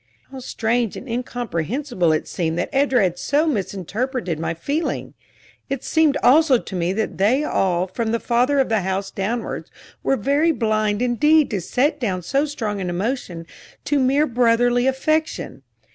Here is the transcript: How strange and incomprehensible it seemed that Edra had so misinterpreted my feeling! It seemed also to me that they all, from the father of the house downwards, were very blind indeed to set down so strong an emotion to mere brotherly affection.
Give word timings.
How 0.31 0.39
strange 0.39 0.97
and 0.97 1.07
incomprehensible 1.07 2.11
it 2.11 2.27
seemed 2.27 2.57
that 2.57 2.71
Edra 2.73 3.03
had 3.03 3.19
so 3.19 3.45
misinterpreted 3.45 4.39
my 4.39 4.55
feeling! 4.55 5.13
It 5.69 5.83
seemed 5.83 6.17
also 6.23 6.57
to 6.57 6.75
me 6.75 6.91
that 6.93 7.19
they 7.19 7.43
all, 7.43 7.85
from 7.85 8.11
the 8.11 8.19
father 8.19 8.57
of 8.57 8.67
the 8.67 8.81
house 8.81 9.11
downwards, 9.11 9.69
were 10.01 10.17
very 10.17 10.51
blind 10.53 11.03
indeed 11.03 11.51
to 11.51 11.61
set 11.61 11.99
down 11.99 12.23
so 12.23 12.45
strong 12.45 12.81
an 12.81 12.89
emotion 12.89 13.45
to 13.85 13.99
mere 13.99 14.25
brotherly 14.25 14.87
affection. 14.87 15.61